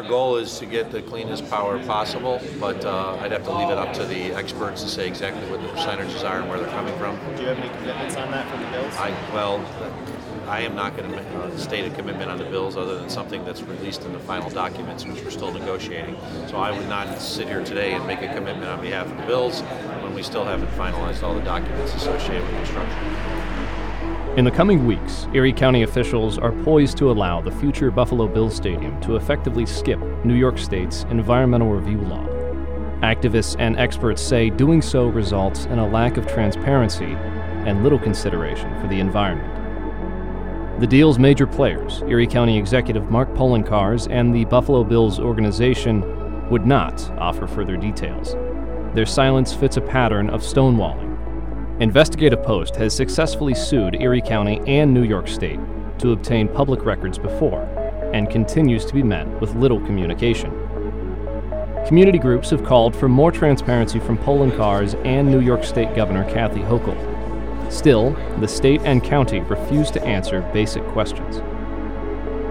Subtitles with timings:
[0.00, 3.68] our goal is to get the cleanest power possible, but uh, I'd have to leave
[3.68, 6.70] it up to the experts to say exactly what the percentages are and where they're
[6.70, 7.18] coming from.
[7.36, 8.96] Do you have any commitments on that from the bills?
[8.96, 9.58] I well,
[10.48, 13.44] I am not going to uh, state a commitment on the bills other than something
[13.44, 16.16] that's released in the final documents, which we're still negotiating.
[16.48, 19.24] So I would not sit here today and make a commitment on behalf of the
[19.24, 19.60] bills
[20.02, 23.39] when we still haven't finalized all the documents associated with construction.
[24.40, 28.56] In the coming weeks, Erie County officials are poised to allow the future Buffalo Bills
[28.56, 32.24] Stadium to effectively skip New York State's environmental review law.
[33.02, 37.18] Activists and experts say doing so results in a lack of transparency
[37.66, 40.80] and little consideration for the environment.
[40.80, 46.64] The deal's major players, Erie County Executive Mark Poloncarz and the Buffalo Bills organization, would
[46.64, 48.32] not offer further details.
[48.94, 51.09] Their silence fits a pattern of stonewalling
[51.80, 55.58] Investigative Post has successfully sued Erie County and New York State
[55.96, 57.62] to obtain public records before,
[58.12, 60.50] and continues to be met with little communication.
[61.86, 66.60] Community groups have called for more transparency from Poloncarz and New York State Governor Kathy
[66.60, 67.72] Hochul.
[67.72, 68.10] Still,
[68.40, 71.38] the state and county refuse to answer basic questions.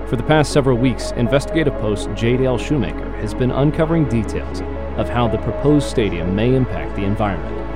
[0.10, 2.36] For the past several weeks, Investigative Post J.
[2.36, 4.62] Dale Shoemaker has been uncovering details
[4.98, 7.69] of how the proposed stadium may impact the environment.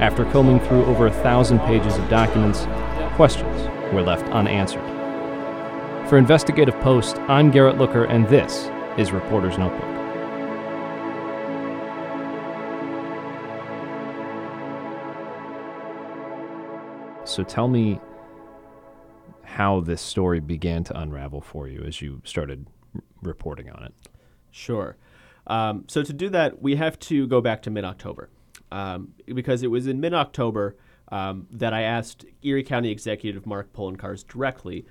[0.00, 2.66] After combing through over a thousand pages of documents,
[3.16, 4.84] questions were left unanswered.
[6.08, 9.82] For Investigative Post, I'm Garrett Looker, and this is Reporter's Notebook.
[17.26, 18.00] So tell me
[19.42, 23.94] how this story began to unravel for you as you started r- reporting on it.
[24.52, 24.96] Sure.
[25.48, 28.30] Um, so to do that, we have to go back to mid October
[28.70, 30.76] um, because it was in mid October
[31.10, 34.84] um, that I asked Erie County Executive Mark Poloncarz directly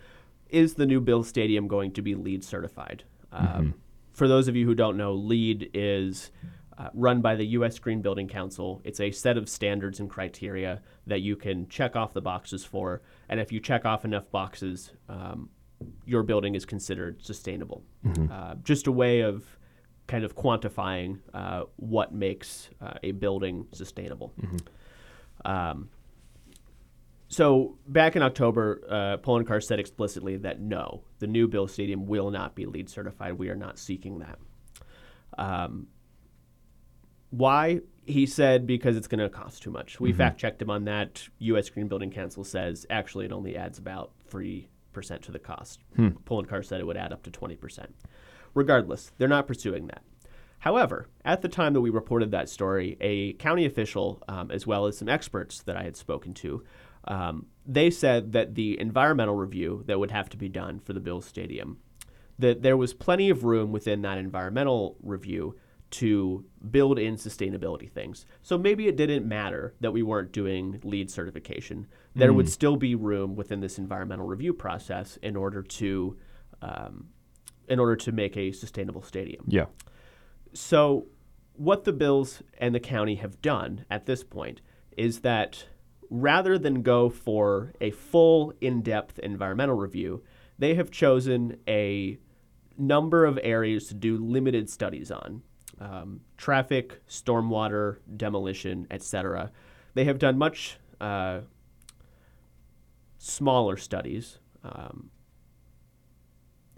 [0.50, 3.03] Is the new Bill Stadium going to be LEED certified?
[3.31, 3.69] Um, mm-hmm.
[4.14, 6.31] For those of you who don't know, LEED is
[6.78, 7.80] uh, run by the U.S.
[7.80, 8.81] Green Building Council.
[8.84, 13.02] It's a set of standards and criteria that you can check off the boxes for.
[13.29, 15.50] And if you check off enough boxes, um,
[16.06, 17.84] your building is considered sustainable.
[18.06, 18.31] Mm-hmm.
[18.31, 19.56] Uh, just a way of
[20.07, 24.34] kind of quantifying uh, what makes uh, a building sustainable.
[24.41, 25.51] Mm-hmm.
[25.51, 25.90] Um,
[27.28, 32.31] so back in October, uh, Poloncarz said explicitly that no, the new Bill Stadium will
[32.31, 33.34] not be LEED certified.
[33.34, 34.40] We are not seeking that.
[35.38, 35.88] Um,
[37.29, 37.81] why?
[38.06, 40.00] He said because it's going to cost too much.
[40.00, 40.17] We mm-hmm.
[40.17, 41.28] fact checked him on that.
[41.40, 41.69] U.S.
[41.69, 45.81] Green Building Council says actually it only adds about three percent to the cost.
[45.97, 46.09] Hmm.
[46.25, 47.94] Poloncarz said it would add up to twenty percent.
[48.57, 50.01] Regardless, they're not pursuing that.
[50.57, 54.88] However, at the time that we reported that story, a county official, um, as well
[54.88, 56.63] as some experts that I had spoken to,
[57.03, 61.00] um, they said that the environmental review that would have to be done for the
[61.00, 61.78] Bills Stadium,
[62.40, 65.56] that there was plenty of room within that environmental review
[65.91, 68.25] to build in sustainability things.
[68.41, 71.85] So maybe it didn't matter that we weren't doing LEED certification.
[72.16, 72.38] There mm.
[72.38, 76.17] would still be room within this environmental review process in order to
[76.63, 77.09] um,
[77.67, 79.44] in order to make a sustainable stadium.
[79.47, 79.66] Yeah.
[80.53, 81.07] So,
[81.53, 84.61] what the Bills and the county have done at this point
[84.95, 85.66] is that
[86.09, 90.23] rather than go for a full, in depth environmental review,
[90.57, 92.17] they have chosen a
[92.78, 95.41] number of areas to do limited studies on
[95.79, 99.51] um, traffic, stormwater, demolition, etc.
[99.94, 101.41] They have done much uh,
[103.17, 105.09] smaller studies um,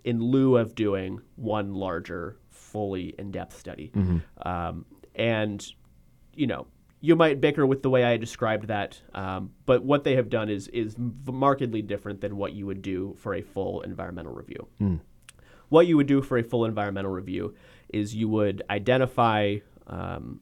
[0.04, 3.92] in lieu of doing one larger, fully in depth study.
[3.96, 4.48] Mm-hmm.
[4.48, 5.66] Um, and,
[6.34, 6.68] you know,
[7.02, 10.50] you might bicker with the way I described that, um, but what they have done
[10.50, 10.96] is is
[11.26, 14.68] markedly different than what you would do for a full environmental review.
[14.82, 15.00] Mm.
[15.70, 17.56] What you would do for a full environmental review
[17.88, 20.42] is you would identify um,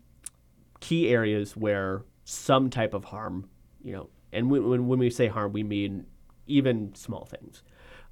[0.79, 3.49] key areas where some type of harm,
[3.83, 6.05] you know, and when, when we say harm, we mean
[6.47, 7.63] even small things.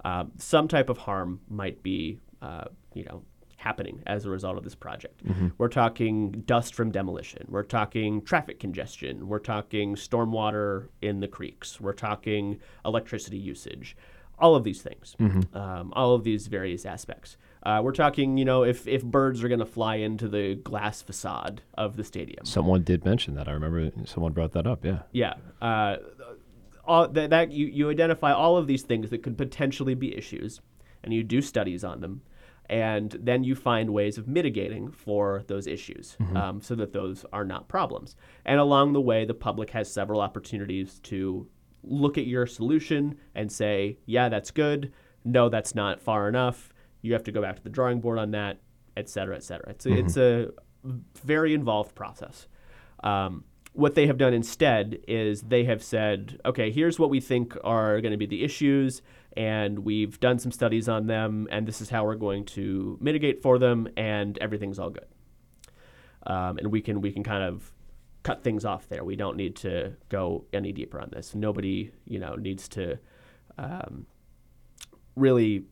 [0.04, 3.24] Uh, some type of harm might be, uh, you know,
[3.58, 5.26] happening as a result of this project.
[5.26, 5.47] Mm-hmm.
[5.58, 7.47] We're talking dust from demolition.
[7.50, 9.28] We're talking traffic congestion.
[9.28, 11.82] We're talking stormwater in the creeks.
[11.82, 13.97] We're talking electricity usage.
[14.38, 15.58] All of these things, mm-hmm.
[15.58, 17.38] um, all of these various aspects.
[17.64, 21.02] Uh, we're talking, you know, if, if birds are going to fly into the glass
[21.02, 22.46] facade of the stadium.
[22.46, 23.48] Someone did mention that.
[23.48, 24.86] I remember someone brought that up.
[24.86, 25.00] Yeah.
[25.14, 25.36] Yeah.
[25.62, 25.98] Uh,
[26.87, 30.61] all that, that you, you identify all of these things that could potentially be issues
[31.03, 32.22] and you do studies on them
[32.67, 36.35] and then you find ways of mitigating for those issues mm-hmm.
[36.35, 38.16] um, so that those are not problems
[38.46, 41.47] and along the way the public has several opportunities to
[41.84, 44.91] look at your solution and say yeah that's good
[45.23, 46.73] no that's not far enough
[47.03, 48.58] you have to go back to the drawing board on that
[48.97, 49.70] et cetera, et cetera.
[49.70, 50.52] It's a, it's a
[51.23, 52.47] very involved process.
[53.03, 53.43] Um,
[53.76, 58.00] what they have done instead is they have said, okay, here's what we think are
[58.00, 59.02] going to be the issues,
[59.36, 63.42] and we've done some studies on them, and this is how we're going to mitigate
[63.42, 65.06] for them, and everything's all good.
[66.26, 67.72] Um, and we can we can kind of
[68.24, 69.04] cut things off there.
[69.04, 71.36] We don't need to go any deeper on this.
[71.36, 72.98] Nobody, you know, needs to
[73.58, 74.08] um,
[75.16, 75.66] really,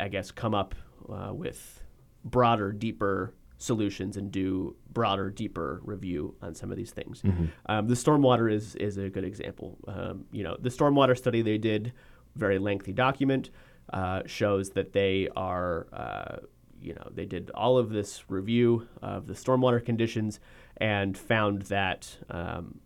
[0.00, 0.74] I guess, come up
[1.08, 1.82] uh, with
[2.24, 7.22] broader, deeper solutions and do broader, deeper review on some of these things.
[7.66, 9.78] Um, the stormwater is is a good example.
[9.86, 11.92] Um, you know, the stormwater study they did,
[12.36, 13.50] very lengthy document,
[13.92, 15.88] uh, shows that they are.
[15.92, 16.36] Uh,
[16.80, 20.38] you know, they did all of this review of the stormwater conditions
[20.76, 22.78] and found that um,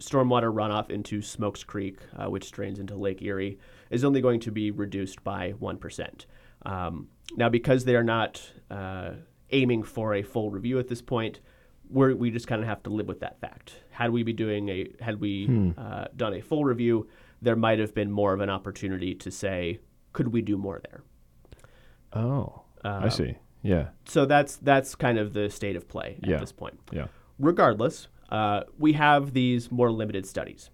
[0.00, 3.58] stormwater runoff into Smokes Creek, uh, which drains into Lake Erie,
[3.90, 6.26] is only going to be reduced by 1%.
[6.64, 9.10] Um, now, because they are not uh,
[9.50, 11.40] aiming for a full review at this point,
[11.88, 13.74] we're, we just kind of have to live with that fact.
[13.90, 17.08] Had we be doing a had we uh, done a full review,
[17.40, 19.78] there might have been more of an opportunity to say,
[20.12, 21.02] could we do more there?
[22.12, 23.36] Oh, Um, I see.
[23.62, 26.38] Yeah, So that's that's kind of the state of play at Yeah.
[26.38, 26.78] this point.
[26.92, 27.06] yeah.
[27.38, 30.70] regardless, uh, we have these more limited studies,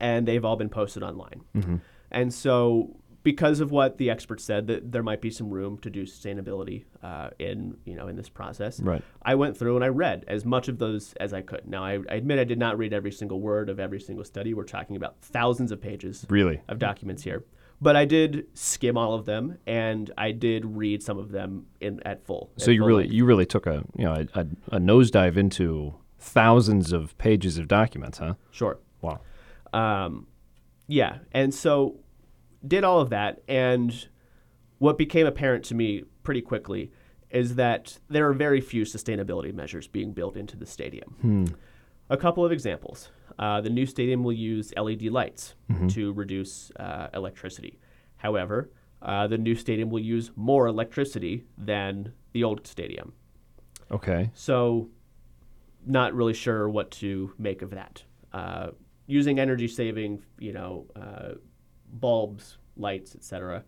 [0.00, 1.42] and they've all been posted online.
[1.54, 1.76] Mm-hmm.
[2.10, 5.90] And so, because of what the experts said, that there might be some room to
[5.90, 8.80] do sustainability uh, in you know in this process.
[8.80, 9.02] Right.
[9.22, 11.66] I went through and I read as much of those as I could.
[11.66, 14.54] Now, I, I admit I did not read every single word of every single study.
[14.54, 16.60] We're talking about thousands of pages Really?
[16.68, 17.44] of documents here.
[17.80, 22.00] But I did skim all of them, and I did read some of them in
[22.04, 22.50] at full.
[22.56, 23.14] So at you full really length.
[23.14, 27.68] you really took a you know a, a, a nosedive into thousands of pages of
[27.68, 28.34] documents, huh?
[28.50, 28.78] sure.
[29.00, 29.20] Wow.
[29.72, 30.26] Um,
[30.88, 32.00] yeah, and so
[32.66, 34.08] did all of that, and
[34.78, 36.90] what became apparent to me pretty quickly
[37.30, 41.14] is that there are very few sustainability measures being built into the stadium.
[42.10, 45.54] A couple of examples: uh, the new stadium will use LED lights
[45.88, 47.78] to reduce uh, electricity.
[48.16, 48.70] However,
[49.02, 53.12] uh, the new stadium will use more electricity than the old stadium.
[53.90, 54.30] Okay.
[54.34, 54.88] So,
[55.86, 58.02] not really sure what to make of that.
[58.32, 58.68] Uh,
[59.06, 61.34] using energy saving, you know, uh,
[61.92, 63.64] bulbs, lights, etc.,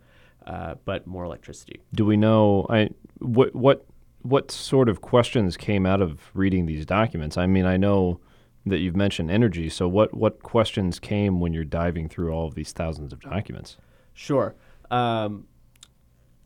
[0.47, 1.81] uh, but more electricity.
[1.95, 3.85] Do we know I what what
[4.23, 7.37] what sort of questions came out of reading these documents?
[7.37, 8.21] I mean, I know
[8.67, 12.55] that you've mentioned energy, so what what questions came when you're diving through all of
[12.55, 13.77] these thousands of documents?
[14.13, 14.55] Sure.
[14.91, 15.47] Um,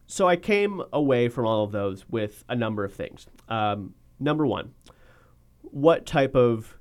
[0.06, 3.26] so I came away from all of those with a number of things.
[3.48, 4.74] Um, number one,
[5.62, 6.76] what type of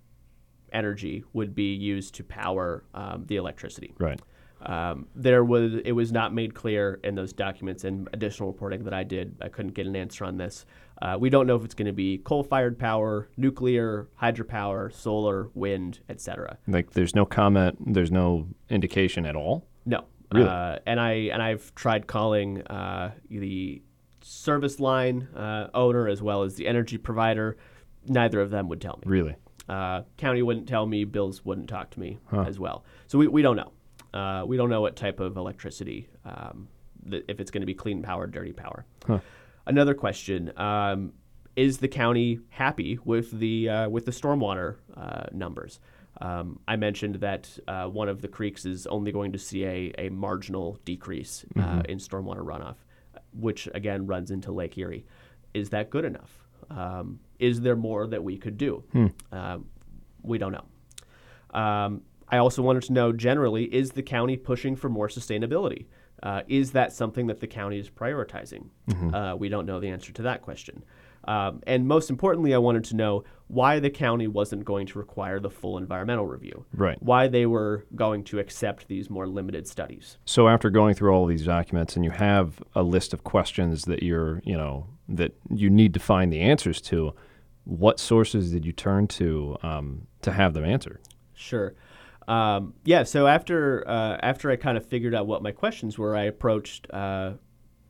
[0.71, 3.93] energy would be used to power um, the electricity?
[3.97, 4.19] Right.
[4.65, 8.93] Um, there was it was not made clear in those documents and additional reporting that
[8.93, 9.35] I did.
[9.41, 10.65] I couldn't get an answer on this.
[11.01, 15.99] Uh, we don't know if it's going to be coal-fired power, nuclear, hydropower, solar, wind,
[16.07, 16.57] etc.
[16.67, 19.67] Like there's no comment, there's no indication at all.
[19.85, 20.05] No.
[20.31, 20.47] Really?
[20.47, 23.81] Uh, and I and I've tried calling uh, the
[24.21, 27.57] service line uh, owner as well as the energy provider.
[28.07, 29.11] Neither of them would tell me.
[29.11, 29.35] Really.
[29.67, 31.03] Uh, county wouldn't tell me.
[31.03, 32.83] Bills wouldn't talk to me as well.
[33.07, 33.71] So we, we don't know.
[34.13, 36.67] Uh, we don't know what type of electricity, um,
[37.09, 38.85] th- if it's going to be clean power, dirty power.
[39.65, 41.13] Another question: um,
[41.55, 45.79] Is the county happy with the uh, with the stormwater uh, numbers?
[46.21, 49.93] Um, I mentioned that uh, one of the creeks is only going to see a,
[49.97, 52.75] a marginal decrease uh, in stormwater runoff,
[53.33, 55.05] which again runs into Lake Erie.
[55.55, 56.31] Is that good enough?
[56.69, 58.83] Um, is there more that we could do?
[59.31, 59.65] Um,
[60.21, 60.65] we don't know.
[62.33, 65.85] I also wanted to know generally is the county pushing for more sustainability?
[66.23, 68.69] Uh, is that something that the county is prioritizing?
[69.13, 70.83] Uh, we don't know the answer to that question.
[71.25, 75.39] Um, and most importantly, I wanted to know why the county wasn't going to require
[75.39, 76.65] the full environmental review.
[76.73, 76.97] Right.
[77.03, 80.17] Why they were going to accept these more limited studies.
[80.25, 83.83] So after going through all of these documents and you have a list of questions
[83.83, 87.13] that you're, you know, that you need to find the answers to,
[87.65, 90.99] what sources did you turn to um, to have them answered?
[91.35, 91.75] Sure.
[92.27, 93.03] Um, yeah.
[93.03, 96.87] So after uh, after I kind of figured out what my questions were, I approached
[96.91, 97.33] uh,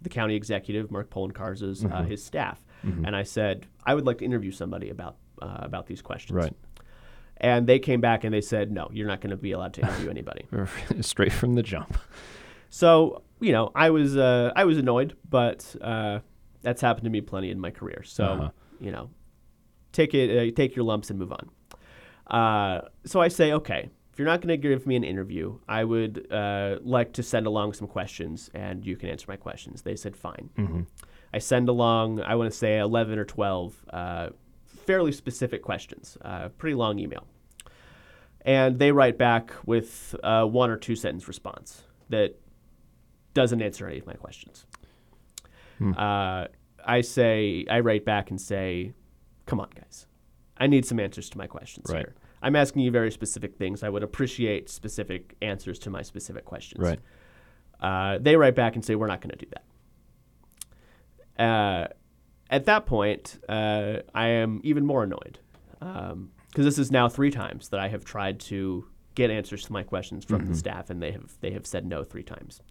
[0.01, 4.25] the county executive, Mark Poloncarz's, uh, his staff, and I said I would like to
[4.25, 6.35] interview somebody about uh, about these questions.
[6.35, 6.53] Right.
[7.37, 9.81] And they came back and they said, no, you're not going to be allowed to
[9.81, 10.45] interview anybody.
[11.01, 11.97] Straight from the jump.
[12.69, 16.19] So you know, I was uh, I was annoyed, but uh,
[16.61, 18.01] that's happened to me plenty in my career.
[18.03, 18.49] So Uh-huh.
[18.79, 19.09] you know,
[19.91, 21.49] take it, uh, take your lumps and move on.
[22.27, 25.83] Uh, so I say, okay, if you're not going to give me an interview, I
[25.83, 29.81] would uh, like to send along some questions and you can answer my questions.
[29.81, 30.85] They said, fine.
[31.33, 34.29] I send along, I want to say 11 or 12 uh,
[34.85, 37.25] fairly specific questions, uh, pretty long email.
[38.45, 42.35] And they write back with a one or two sentence response that
[43.33, 44.67] doesn't answer any of my questions.
[45.97, 46.47] Uh,
[46.85, 48.93] I say, I write back and say,
[49.47, 50.05] come on, guys.
[50.55, 51.99] I need some answers to my questions Right.
[52.05, 52.15] here.
[52.43, 53.81] I'm asking you very specific things.
[53.83, 56.83] I would appreciate specific answers to my specific questions.
[56.83, 56.99] Right.
[57.79, 59.47] Uh, they write back and say, we're not going to do
[61.37, 61.43] that.
[61.43, 61.87] Uh,
[62.49, 65.39] at that point, uh, I am even more annoyed
[65.79, 68.85] because this is now three times that I have tried to
[69.15, 72.03] get answers to my questions from the staff, and they have they have said no
[72.03, 72.61] three times.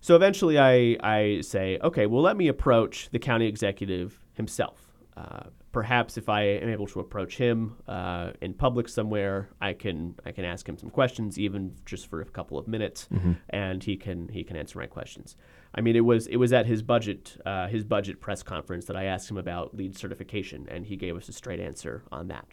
[0.00, 4.87] So eventually, I I say, okay, well, let me approach the county executive himself.
[5.18, 7.56] Uh, perhaps if I am able to approach him
[7.88, 12.20] uh, in public somewhere, I can I can ask him some questions, even just for
[12.20, 13.08] a couple of minutes,
[13.50, 15.36] and he can he can answer my questions.
[15.74, 18.96] I mean, it was it was at his budget uh, his budget press conference that
[18.96, 22.46] I asked him about LEED certification, and he gave us a straight answer on that.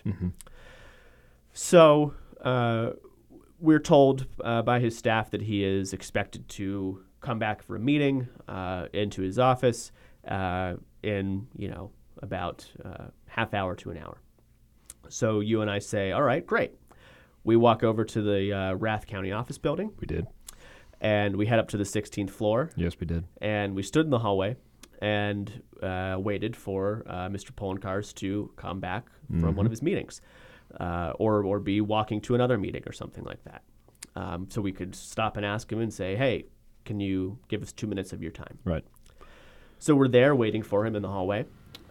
[1.54, 2.92] So uh,
[3.60, 7.80] we're told uh, by his staff that he is expected to come back for a
[7.80, 9.92] meeting uh, into his office
[10.28, 11.92] uh, in you know
[12.22, 14.22] about uh, half hour to an hour.
[15.10, 16.72] So you and I say, all right, great.
[17.44, 20.26] We walk over to the uh, Rath County office building We did.
[21.00, 23.24] and we head up to the 16th floor Yes, we did.
[23.40, 24.56] and we stood in the hallway
[25.00, 27.52] and uh, waited for uh, Mr.
[27.52, 29.08] Poloncarz to come back
[29.40, 30.22] from one of his meetings,
[30.80, 33.62] uh, or or be walking to another meeting or something like that.
[34.16, 36.46] Um, so we could stop and ask him and say, "Hey,
[36.86, 38.86] can you give us two minutes of your time?" Right.
[39.80, 41.46] So we're there waiting for him in the hallway.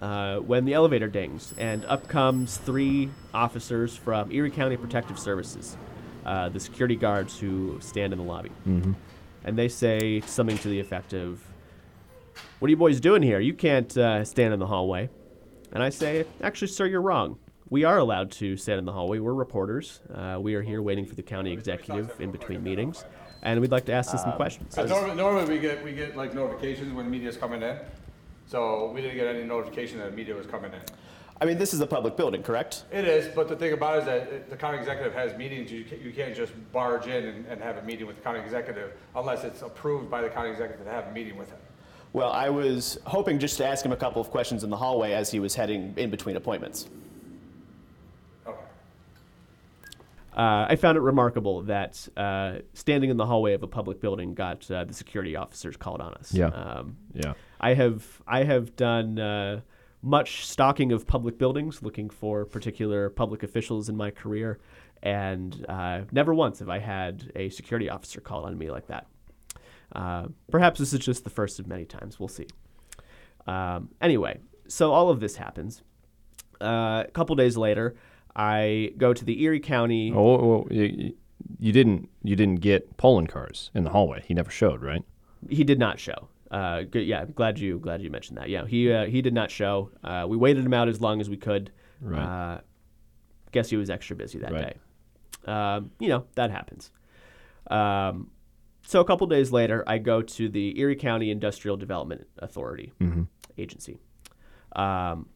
[0.05, 5.79] Uh, when the elevator dings, and up comes three officers from Erie County Protective Services,
[6.27, 8.51] uh, the security guards who stand in the lobby.
[8.69, 8.93] Mm-hmm.
[9.45, 11.43] And they say something to the effect of,
[12.59, 13.41] What are you boys doing here?
[13.41, 15.09] You can't uh, stand in the hallway.
[15.73, 17.39] And I say, Actually, sir, you're wrong.
[17.71, 19.21] We are allowed to stand in the hallway.
[19.21, 20.03] We're reporters.
[20.15, 23.07] Uh, we are here waiting for the county executive in between meetings,
[23.43, 24.75] and we'd like to ask him some questions.
[24.75, 27.79] Because normally, normally we get, we get like notifications when media's coming in.
[28.47, 30.81] So we didn't get any notification that a media was coming in.
[31.41, 32.85] I mean, this is a public building, correct?
[32.93, 35.71] It is, but the thing about it is that it- the county executive has meetings,
[35.73, 38.39] you can't, you can't just barge in and, and have a meeting with the county
[38.41, 41.59] executive unless it's approved by the county executive to have a meeting with him.
[42.13, 45.13] Well, I was hoping just to ask him a couple of questions in the hallway
[45.13, 46.89] as he was heading in between appointments.
[48.47, 48.57] Okay.
[50.37, 54.35] Uh, I found it remarkable that uh, standing in the hallway of a public building
[54.35, 56.33] got uh, the security officers called on us.
[56.33, 56.47] Yeah.
[56.47, 57.35] Um, Yeah.
[57.65, 59.63] I have I have done uh,
[60.03, 64.59] much stalking of public buildings, looking for particular public officials in my career,
[65.03, 69.07] and uh, never once have I had a security officer call on me like that.
[69.93, 72.21] Uh, perhaps this is just the first of many times.
[72.21, 72.49] We'll see.
[73.47, 75.81] Um, anyway, so all of this happens.
[76.61, 77.97] Uh, a couple days later,
[78.37, 80.13] I go to the Erie County.
[80.15, 81.15] Oh, you,
[81.59, 82.11] you didn't.
[82.23, 84.23] You didn't get Poloncarz in the hallway.
[84.27, 85.03] He never showed, right?
[85.49, 86.29] He did not show.
[86.55, 88.49] Uh, good, yeah, glad you glad you mentioned that.
[88.49, 89.91] Yeah, he uh, he did not show.
[90.05, 91.73] Uh, we waited him out as long as we could.
[92.01, 92.23] Right.
[92.23, 92.61] Uh,
[93.51, 94.77] guess he was extra busy that Right.
[95.45, 95.51] day.
[95.53, 96.93] Um, you know that happens.
[97.71, 98.31] Um,
[98.87, 102.93] so a couple days later, I go to the Erie County Industrial Development Authority
[103.59, 103.99] agency.
[104.77, 105.27] Um,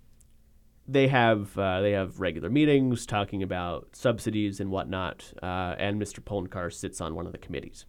[0.86, 6.20] they have uh, they have regular meetings talking about subsidies and whatnot, uh, and Mr.
[6.20, 7.86] Poloncarz sits on one of the committees.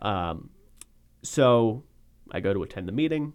[0.00, 0.48] Um,
[1.22, 1.84] so
[2.30, 3.32] I go to attend the meeting.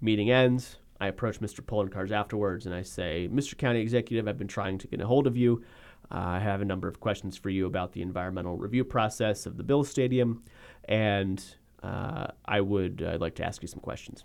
[0.00, 0.76] Meeting ends.
[1.00, 1.60] I approach Mr.
[1.60, 3.56] Poloncarz afterwards and I say, Mr.
[3.56, 5.62] County Executive, I've been trying to get a hold of you.
[6.10, 9.56] Uh, I have a number of questions for you about the environmental review process of
[9.56, 10.44] the Bill Stadium,
[10.84, 11.42] and
[11.82, 14.24] uh, I would uh, like to ask you some questions.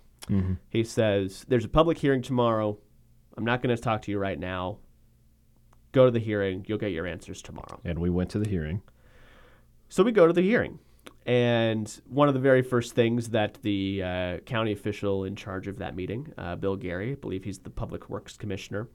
[0.70, 2.78] He says, There's a public hearing tomorrow.
[3.36, 4.78] I'm not going to talk to you right now.
[5.90, 6.64] Go to the hearing.
[6.68, 7.80] You'll get your answers tomorrow.
[7.84, 8.82] And we went to the hearing.
[9.88, 10.78] So we go to the hearing.
[11.24, 15.78] And one of the very first things that the uh, county official in charge of
[15.78, 18.88] that meeting, uh, Bill Geary, I believe he's the Public Works Commissioner,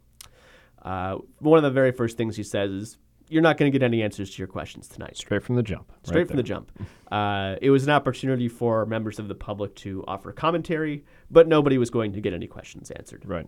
[0.81, 2.98] uh, one of the very first things he says is,
[3.29, 5.17] You're not going to get any answers to your questions tonight.
[5.17, 5.91] Straight from the jump.
[6.03, 6.72] Straight right from the jump.
[7.12, 11.77] Uh, it was an opportunity for members of the public to offer commentary, but nobody
[11.77, 13.24] was going to get any questions answered.
[13.25, 13.48] Right.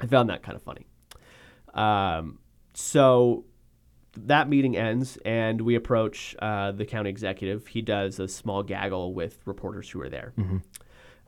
[0.00, 0.86] I found that kind of funny.
[1.74, 2.38] Um,
[2.74, 3.44] so
[4.16, 7.66] that meeting ends, and we approach uh, the county executive.
[7.66, 10.32] He does a small gaggle with reporters who are there.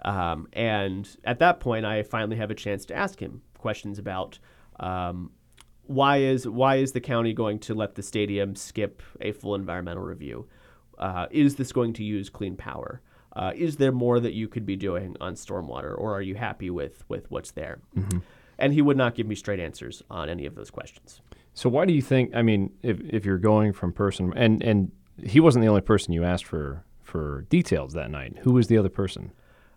[0.03, 4.39] Um, and at that point, I finally have a chance to ask him questions about
[4.81, 5.31] um,
[5.87, 10.03] why is why is the county going to let the stadium skip a full environmental
[10.03, 10.49] review?
[10.99, 13.03] Uh, is this going to use clean power?
[13.37, 16.71] Uh, is there more that you could be doing on stormwater, or are you happy
[16.71, 17.81] with with what's there?
[18.59, 21.21] And he would not give me straight answers on any of those questions.
[21.61, 22.35] So why do you think?
[22.35, 24.91] I mean, if if you're going from person and and
[25.23, 28.39] he wasn't the only person you asked for for details that night.
[28.45, 29.33] Who was the other person?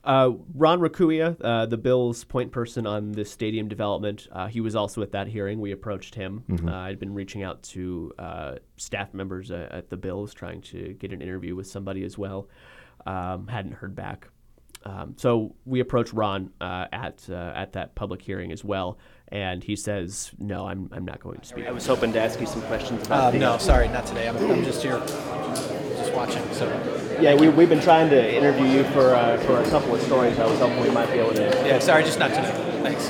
[0.06, 4.78] Uh, Ron Raccuia, uh, the Bills' point person on the stadium development, uh, he was
[4.78, 5.60] also at that hearing.
[5.60, 6.46] We approached him.
[6.66, 10.94] Uh, I'd been reaching out to uh, staff members uh, at the Bills, trying to
[10.94, 12.48] get an interview with somebody as well.
[13.06, 14.30] Um, hadn't heard back.
[14.86, 18.98] Um, so we approached Ron uh, at uh, at that public hearing as well,
[19.30, 22.40] and he says, "No, I'm, I'm not going to speak." I was hoping to ask
[22.40, 24.28] you some questions about Uh, the- no, sorry, not today.
[24.28, 25.00] I'm, I'm just here,
[25.98, 26.44] just watching.
[26.54, 26.68] So,
[27.22, 30.38] Yeah, we, we've been trying to interview you for uh, for a couple of stories.
[30.38, 32.52] I was hoping we might be able to yeah, sorry, just not today.
[32.84, 33.10] Thanks.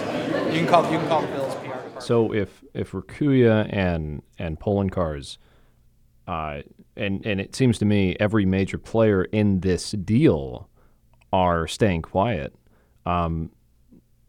[0.53, 0.83] You can call.
[0.91, 2.03] You can call the Bills PR department.
[2.03, 5.37] So if if Raccuia and and Poloncarz,
[6.27, 6.61] uh,
[6.95, 10.69] and and it seems to me every major player in this deal
[11.33, 12.55] are staying quiet.
[13.05, 13.49] Um,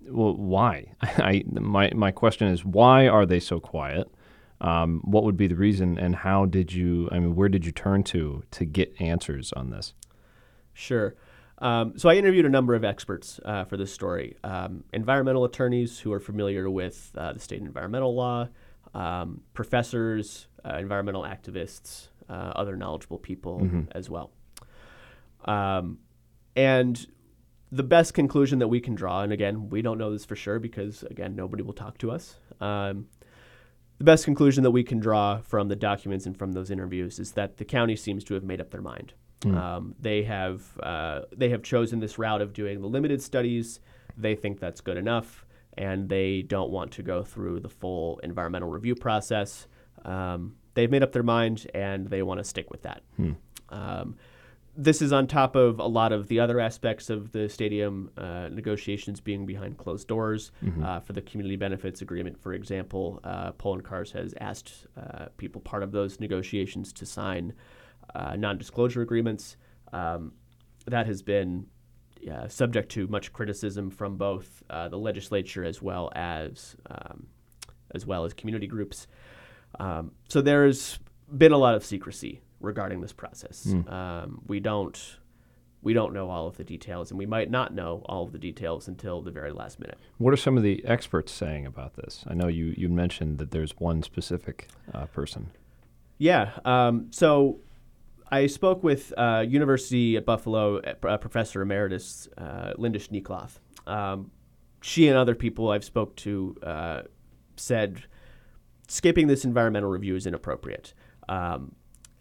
[0.09, 0.95] well, why?
[1.03, 4.11] I my my question is why are they so quiet?
[4.61, 7.09] Um, what would be the reason, and how did you?
[7.13, 9.93] I mean, where did you turn to to get answers on this?
[10.73, 11.15] Sure.
[11.59, 14.37] Um, so I interviewed a number of experts uh, for this story.
[14.43, 18.49] Um, environmental attorneys who are familiar with uh, the state environmental law,
[18.93, 24.33] um, professors, uh, environmental activists, uh, other knowledgeable people as well.
[25.45, 25.99] Um,
[26.57, 27.07] and
[27.73, 30.59] the best conclusion that we can draw, and again, we don't know this for sure
[30.59, 32.37] because, again, nobody will talk to us.
[32.61, 33.09] Um,
[33.99, 37.33] the best conclusion that we can draw from the documents and from those interviews is
[37.33, 39.15] that the county seems to have made up their mind.
[39.59, 43.81] Um, they have uh, they have chosen this route of doing the limited studies.
[44.17, 45.45] They think that's good enough,
[45.77, 49.67] and they don't want to go through the full environmental review process.
[50.05, 53.03] Um, they've made up their mind, and they want to stick with that.
[53.69, 54.17] Um,
[54.77, 58.49] this is on top of a lot of the other aspects of the stadium uh,
[58.51, 60.51] negotiations being behind closed doors.
[60.85, 65.83] Uh, for the community benefits agreement, for example, uh, Poloncarz has asked uh, people part
[65.83, 67.53] of those negotiations to sign
[68.15, 69.57] uh, non-disclosure agreements.
[69.93, 70.33] Um,
[70.87, 71.67] that has been
[72.31, 77.27] uh, subject to much criticism from both uh, the legislature as well as um,
[77.95, 79.07] as well as community groups.
[79.79, 80.99] Um, so there's
[81.37, 83.67] been a lot of secrecy regarding this process.
[83.89, 85.19] Um, we don't
[85.83, 88.39] we don't know all of the details, and we might not know all of the
[88.39, 89.99] details until the very last minute.
[90.17, 92.25] What are some of the experts saying about this?
[92.27, 95.51] I know you you mentioned that there's one specific uh, person.
[96.19, 96.53] Yeah.
[96.65, 97.61] Um, so
[98.31, 103.59] I spoke with uh, University at Buffalo uh, Professor Emeritus uh, Linda Schneekloth.
[103.87, 104.31] Um,
[104.81, 107.03] she and other people I've spoke to uh,
[107.57, 108.05] said
[108.89, 110.95] skipping this environmental review is inappropriate,
[111.29, 111.75] um,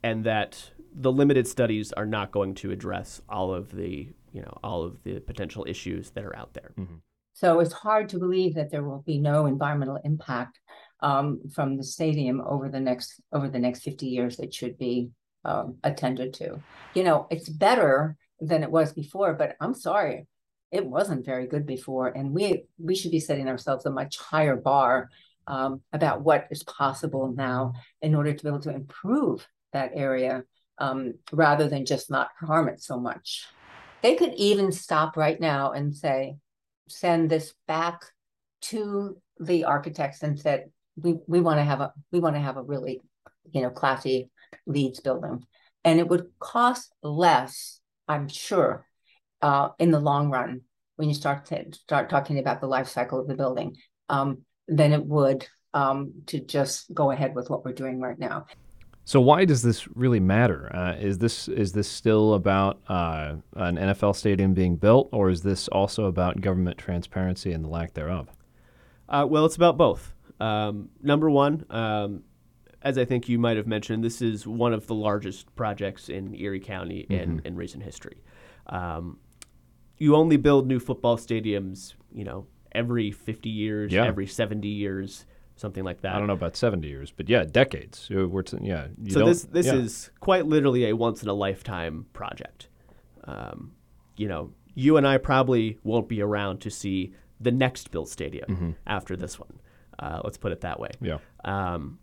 [0.03, 4.57] and that the limited studies are not going to address all of the you know
[4.63, 6.73] all of the potential issues that are out there.
[7.33, 10.59] So it's hard to believe that there will be no environmental impact
[10.99, 15.09] um, from the stadium over the next over the next 50 years that should be
[15.45, 16.59] um, attended to.
[16.93, 20.27] You know, it's better than it was before, but I'm sorry,
[20.71, 24.55] it wasn't very good before, and we we should be setting ourselves a much higher
[24.55, 25.09] bar
[25.47, 30.43] um, about what is possible now in order to be able to improve that area
[30.77, 33.45] um, rather than just not harm it so much.
[34.01, 36.35] They could even stop right now and say,
[36.89, 38.01] send this back
[38.63, 42.57] to the architects and said, we, we want to have a, we want to have
[42.57, 43.01] a really,
[43.51, 44.29] you know, classy
[44.65, 45.45] Leeds building.
[45.83, 48.85] And it would cost less, I'm sure,
[49.41, 50.61] uh, in the long run,
[50.95, 53.77] when you start to start talking about the life cycle of the building,
[54.09, 58.45] um, than it would um, to just go ahead with what we're doing right now.
[59.05, 60.73] So why does this really matter?
[60.73, 65.41] Uh, is this is this still about uh, an NFL stadium being built, or is
[65.41, 68.29] this also about government transparency and the lack thereof?
[69.09, 70.13] Uh, well, it's about both.
[70.39, 72.23] Um, number one, um,
[72.81, 76.33] as I think you might have mentioned, this is one of the largest projects in
[76.35, 78.23] Erie County in, in recent history.
[78.67, 79.19] Um,
[79.97, 84.05] you only build new football stadiums, you know, every 50 years, Yeah.
[84.05, 85.25] every 70 years,
[85.63, 86.13] something like that.
[86.13, 88.09] I don't know about seventy years, but yeah, decades.
[88.13, 88.87] Uh, We're t- yeah.
[89.01, 89.75] You so this this yeah.
[89.75, 92.67] is quite literally a once in a lifetime project.
[93.23, 93.71] Um,
[94.17, 98.75] you know, you and I probably won't be around to see the next Bill Stadium
[98.85, 99.61] after this one.
[99.97, 100.91] Uh, let's put it that way.
[100.99, 101.19] yeah.
[101.45, 101.99] Um,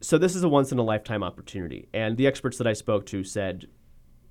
[0.00, 3.04] so this is a once in a lifetime opportunity, and the experts that I spoke
[3.06, 3.66] to said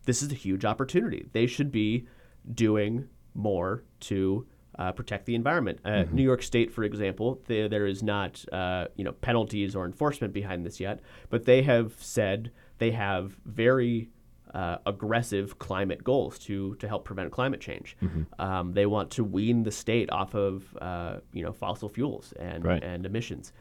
[0.06, 1.28] this is a huge opportunity.
[1.34, 2.08] They should be
[2.52, 4.48] doing more to
[4.80, 5.78] uh, protect the environment.
[5.86, 9.86] Uh, New York State, for example, there there is not uh, you know penalties or
[9.86, 14.10] enforcement behind this yet, but they have said they have very
[14.54, 17.98] uh, aggressive climate goals to to help prevent climate change.
[18.40, 22.64] Um, they want to wean the state off of uh, you know fossil fuels and
[22.64, 22.84] Right.
[22.84, 23.54] and emissions.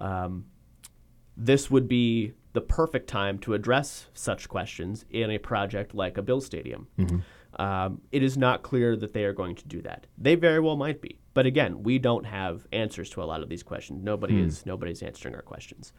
[0.00, 0.44] Um,
[1.36, 6.22] this would be the perfect time to address such questions in a project like a
[6.22, 6.86] Bill Stadium.
[7.56, 10.06] Um, it is not clear that they are going to do that.
[10.18, 13.48] They very well might be, but again, we don't have answers to a lot of
[13.48, 14.02] these questions.
[14.02, 15.92] Nobody is nobody's answering our questions.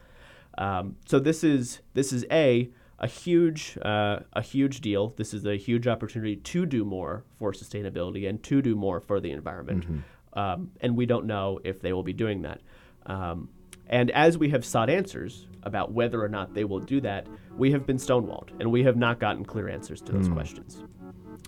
[0.58, 5.08] Um, so this is this is a a huge uh, a huge deal.
[5.16, 9.20] This is a huge opportunity to do more for sustainability and to do more for
[9.20, 9.86] the environment.
[10.34, 12.60] Um, and we don't know if they will be doing that.
[13.06, 13.48] Um,
[13.88, 17.70] and as we have sought answers about whether or not they will do that, we
[17.72, 20.82] have been stonewalled, and we have not gotten clear answers to those questions.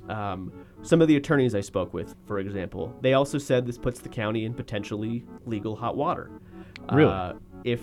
[0.08, 4.00] Um, some of the attorneys I spoke with, for example, they also said this puts
[4.00, 6.30] the county in potentially legal hot water.
[6.92, 7.12] Really?
[7.12, 7.80] Uh, if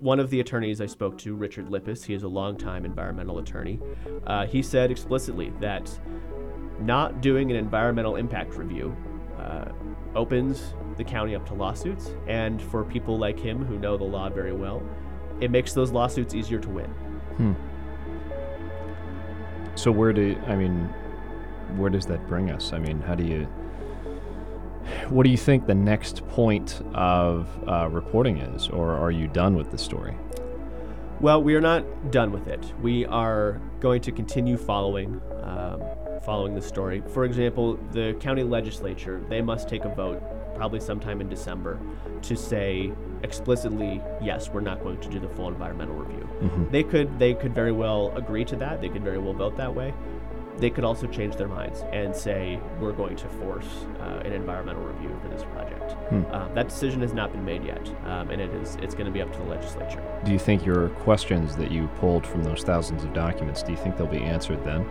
[0.00, 3.80] one of the attorneys I spoke to, Richard Lippes, he is a longtime environmental attorney,
[4.26, 5.90] uh, he said explicitly that
[6.80, 8.94] not doing an environmental impact review
[9.38, 9.66] uh,
[10.14, 14.28] opens the county up to lawsuits, and for people like him who know the law
[14.28, 14.82] very well,
[15.40, 16.90] it makes those lawsuits easier to win.
[17.36, 17.52] Hmm.
[19.76, 20.92] So where do I mean,
[21.76, 22.72] where does that bring us?
[22.72, 23.48] I mean, how do you?
[25.08, 29.56] What do you think the next point of uh, reporting is, or are you done
[29.56, 30.14] with the story?
[31.20, 32.72] Well, we are not done with it.
[32.82, 35.82] We are going to continue following um,
[36.24, 37.02] following the story.
[37.08, 40.22] For example, the county legislature they must take a vote
[40.54, 41.78] probably sometime in December
[42.22, 46.28] to say explicitly yes, we're not going to do the full environmental review.
[46.70, 48.80] They could they could very well agree to that.
[48.80, 49.94] They could very well vote that way.
[50.58, 53.66] They could also change their minds and say we're going to force
[54.00, 55.96] uh, an environmental review for this project.
[56.32, 59.12] Uh, that decision has not been made yet, um, and it is it's going to
[59.12, 60.02] be up to the legislature.
[60.24, 63.78] Do you think your questions that you pulled from those thousands of documents, do you
[63.78, 64.86] think they'll be answered then?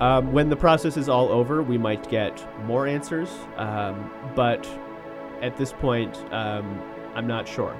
[0.00, 4.66] Um, when the process is all over, we might get more answers, um, but
[5.42, 6.82] at this point, um,
[7.14, 7.76] I'm not sure.